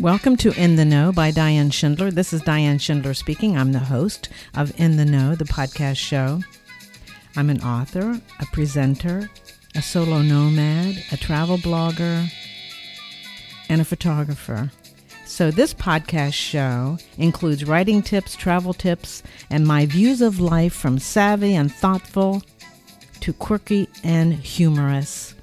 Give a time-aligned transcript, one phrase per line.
[0.00, 2.10] Welcome to In the Know by Diane Schindler.
[2.10, 3.58] This is Diane Schindler speaking.
[3.58, 6.40] I'm the host of In the Know, the podcast show.
[7.36, 9.28] I'm an author, a presenter,
[9.74, 12.26] a solo nomad, a travel blogger,
[13.68, 14.72] and a photographer.
[15.26, 20.98] So, this podcast show includes writing tips, travel tips, and my views of life from
[20.98, 22.42] savvy and thoughtful
[23.20, 25.34] to quirky and humorous.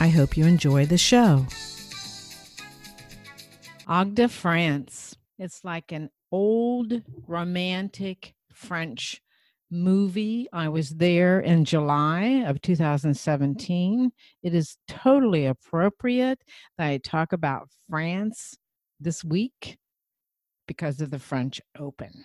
[0.00, 1.46] I hope you enjoy the show.
[3.88, 5.16] Agde, France.
[5.38, 9.20] It's like an old romantic French
[9.70, 10.48] movie.
[10.52, 14.12] I was there in July of 2017.
[14.42, 16.44] It is totally appropriate
[16.78, 18.56] that I talk about France
[19.00, 19.78] this week
[20.66, 22.24] because of the French Open.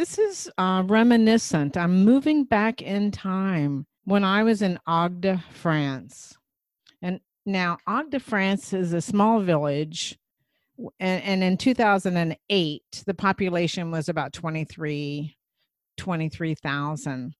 [0.03, 1.77] This is uh, reminiscent.
[1.77, 6.37] I'm moving back in time when I was in Agde, France.
[7.01, 10.19] And now, Agde, France is a small village.
[10.99, 15.37] And, and in 2008, the population was about 23,
[15.97, 17.35] 23,000.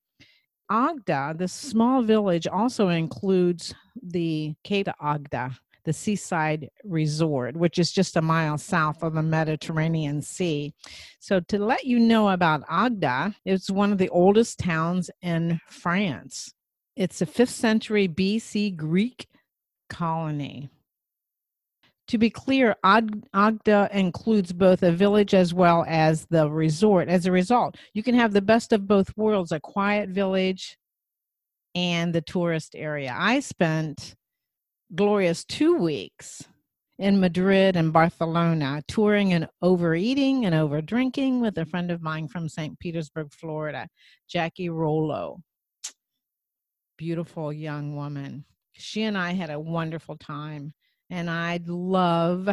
[0.71, 8.17] Agde, this small village, also includes the Keda Agde, the seaside resort, which is just
[8.17, 10.73] a mile south of the Mediterranean Sea.
[11.21, 16.53] So, to let you know about Agda, it's one of the oldest towns in France.
[16.97, 19.27] It's a 5th century BC Greek
[19.89, 20.71] colony.
[22.09, 27.09] To be clear, Agda includes both a village as well as the resort.
[27.09, 30.77] As a result, you can have the best of both worlds a quiet village
[31.75, 33.15] and the tourist area.
[33.17, 34.15] I spent
[34.95, 36.43] glorious two weeks
[36.99, 42.29] in Madrid and Barcelona, touring and overeating and over drinking with a friend of mine
[42.29, 42.79] from St.
[42.79, 43.89] Petersburg, Florida,
[44.29, 45.43] Jackie Rollo.
[46.99, 48.45] Beautiful young woman.
[48.75, 50.75] She and I had a wonderful time,
[51.11, 52.49] and I'd love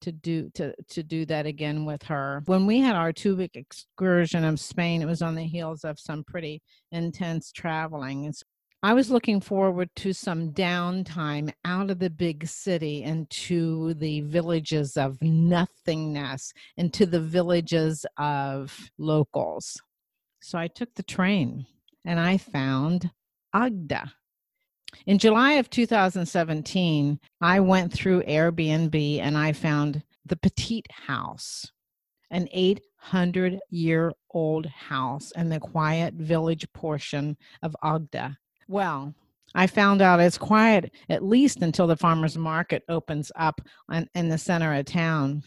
[0.00, 2.42] to do to to do that again with her.
[2.46, 6.00] When we had our two week excursion of Spain, it was on the heels of
[6.00, 8.24] some pretty intense traveling.
[8.24, 8.44] And so
[8.82, 14.96] I was looking forward to some downtime out of the big city into the villages
[14.96, 19.78] of nothingness, into the villages of locals.
[20.40, 21.66] So I took the train
[22.06, 23.10] and I found
[23.52, 24.14] Agda.
[25.06, 31.70] In July of 2017, I went through Airbnb and I found the Petite House,
[32.30, 38.36] an 800 year old house in the quiet village portion of Agde
[38.70, 39.12] well,
[39.54, 44.28] I found out it's quiet at least until the farmers market opens up on, in
[44.28, 45.42] the center of town.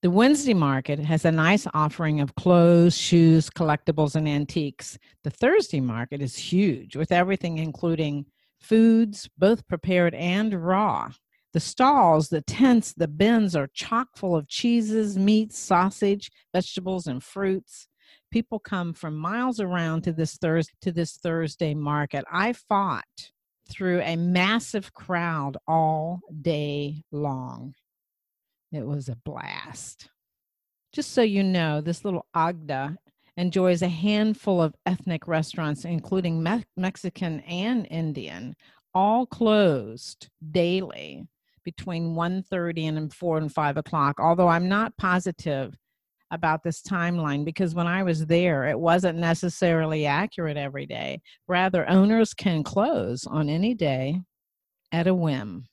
[0.00, 4.96] The Wednesday market has a nice offering of clothes, shoes, collectibles, and antiques.
[5.24, 8.24] The Thursday market is huge with everything including
[8.60, 11.10] foods, both prepared and raw.
[11.52, 17.22] The stalls, the tents, the bins are chock full of cheeses, meats, sausage, vegetables, and
[17.22, 17.87] fruits
[18.30, 22.24] people come from miles around to this Thursday to this Thursday market.
[22.30, 23.32] I fought
[23.68, 27.74] through a massive crowd all day long.
[28.72, 30.08] It was a blast.
[30.92, 32.96] Just so you know, this little Agda
[33.36, 38.56] enjoys a handful of ethnic restaurants, including Me- Mexican and Indian,
[38.94, 41.26] all closed daily
[41.64, 45.76] between 1.30 and 4 and 5 o'clock, although I'm not positive
[46.30, 51.20] about this timeline because when I was there, it wasn't necessarily accurate every day.
[51.46, 54.20] Rather, owners can close on any day
[54.92, 55.66] at a whim.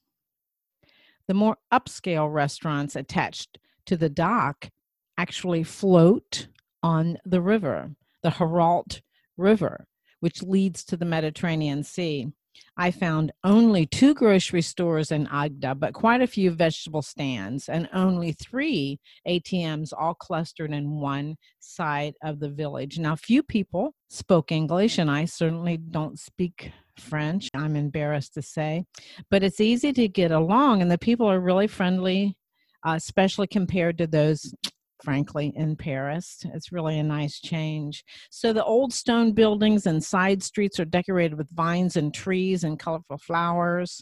[1.27, 3.57] The more upscale restaurants attached
[3.87, 4.69] to the dock
[5.17, 6.47] actually float
[6.83, 9.01] on the river, the Hérault
[9.37, 9.87] River,
[10.19, 12.27] which leads to the Mediterranean Sea.
[12.77, 17.89] I found only two grocery stores in Agda, but quite a few vegetable stands, and
[17.93, 22.99] only three ATMs all clustered in one side of the village.
[22.99, 28.85] Now, few people spoke English, and I certainly don't speak French, I'm embarrassed to say,
[29.29, 32.37] but it's easy to get along, and the people are really friendly,
[32.85, 34.53] uh, especially compared to those
[35.03, 36.45] frankly, in Paris.
[36.53, 38.03] It's really a nice change.
[38.29, 42.79] So the old stone buildings and side streets are decorated with vines and trees and
[42.79, 44.01] colorful flowers.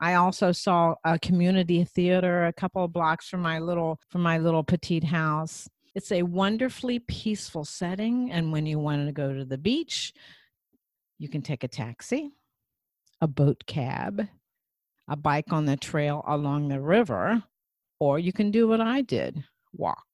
[0.00, 4.38] I also saw a community theater a couple of blocks from my little from my
[4.38, 5.68] little petite house.
[5.94, 10.12] It's a wonderfully peaceful setting and when you want to go to the beach,
[11.18, 12.32] you can take a taxi,
[13.20, 14.26] a boat cab,
[15.08, 17.44] a bike on the trail along the river,
[18.00, 19.44] or you can do what I did
[19.76, 20.04] walk.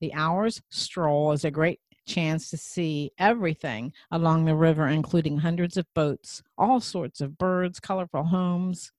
[0.00, 5.76] The hour's stroll is a great chance to see everything along the river, including hundreds
[5.76, 8.90] of boats, all sorts of birds, colorful homes,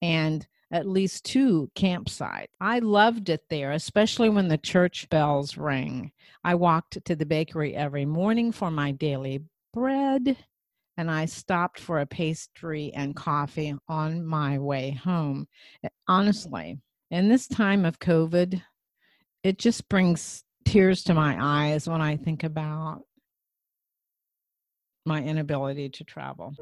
[0.00, 2.46] and at least two campsites.
[2.60, 6.12] I loved it there, especially when the church bells rang.
[6.44, 9.42] I walked to the bakery every morning for my daily
[9.74, 10.36] bread,
[11.00, 15.48] and I stopped for a pastry and coffee on my way home.
[15.82, 16.78] Eh, honestly,
[17.10, 18.62] in this time of COVID,
[19.42, 23.00] it just brings tears to my eyes when I think about
[25.06, 26.52] my inability to travel.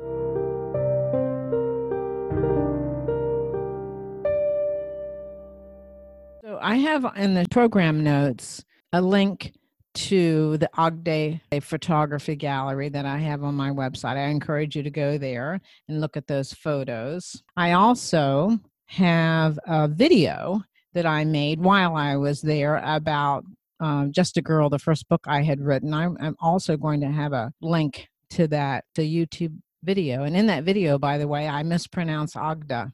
[6.45, 9.53] So I have in the program notes a link
[9.99, 14.17] to the Agde photography gallery that I have on my website.
[14.17, 17.43] I encourage you to go there and look at those photos.
[17.57, 20.63] I also have a video
[20.95, 23.45] that I made while I was there about
[23.81, 25.93] um, Just a Girl, the first book I had written.
[25.93, 30.23] I'm, I'm also going to have a link to that, the YouTube video.
[30.23, 32.93] And in that video, by the way, I mispronounce Agda.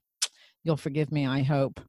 [0.64, 1.80] You'll forgive me, I hope.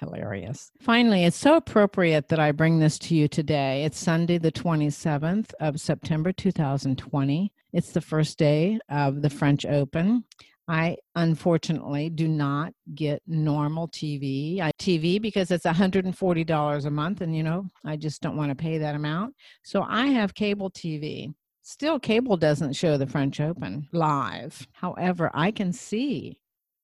[0.00, 0.70] Hilarious.
[0.80, 3.84] Finally, it's so appropriate that I bring this to you today.
[3.84, 7.52] It's Sunday, the 27th of September, 2020.
[7.72, 10.24] It's the first day of the French Open.
[10.68, 14.60] I unfortunately do not get normal TV.
[14.60, 18.54] I TV because it's $140 a month and you know, I just don't want to
[18.54, 19.34] pay that amount.
[19.62, 21.32] So I have cable TV.
[21.62, 24.66] Still cable doesn't show the French Open live.
[24.72, 26.38] However, I can see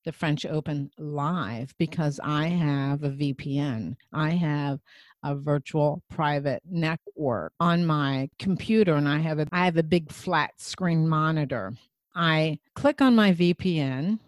[0.05, 2.31] the French Open live because mm-hmm.
[2.31, 3.95] I have a VPN.
[4.13, 4.79] I have
[5.23, 10.11] a virtual private network on my computer and I have a I have a big
[10.11, 11.73] flat screen monitor
[12.15, 14.19] I click on my VPN.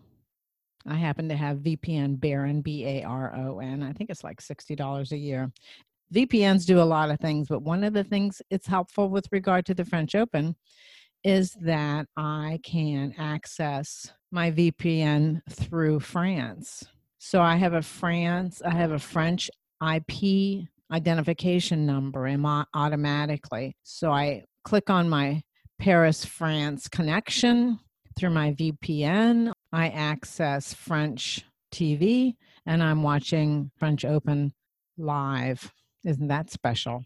[0.86, 3.82] I happen to have VPN Baron, B A R O N.
[3.82, 5.52] I think it's like $60 a year.
[6.14, 9.66] VPNs do a lot of things, but one of the things it's helpful with regard
[9.66, 10.56] to the French Open
[11.24, 16.84] is that I can access my VPN through France.
[17.18, 19.50] So I have a France, I have a French
[19.82, 22.28] IP identification number
[22.74, 23.76] automatically.
[23.84, 25.42] So I click on my
[25.80, 27.80] Paris, France connection
[28.18, 29.52] through my VPN.
[29.72, 32.36] I access French TV
[32.66, 34.54] and I'm watching French Open
[34.98, 35.72] live.
[36.04, 37.02] Isn't that special?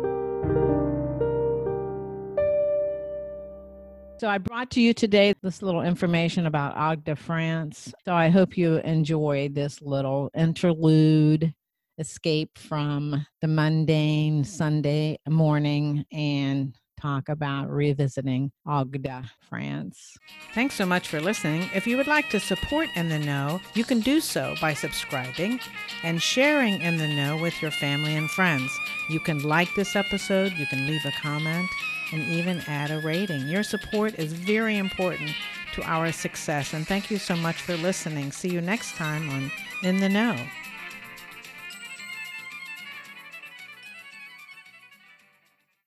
[4.21, 7.91] So I brought to you today this little information about Agde France.
[8.05, 11.55] So I hope you enjoy this little interlude
[11.97, 20.15] escape from the mundane Sunday morning and talk about revisiting Agde, France.
[20.53, 21.67] Thanks so much for listening.
[21.73, 25.59] If you would like to support In the Know, you can do so by subscribing
[26.03, 28.71] and sharing In the Know with your family and friends.
[29.09, 31.67] You can like this episode, you can leave a comment,
[32.11, 33.47] and even add a rating.
[33.47, 35.31] Your support is very important
[35.73, 38.31] to our success, and thank you so much for listening.
[38.31, 39.51] See you next time on
[39.83, 40.37] In the Know.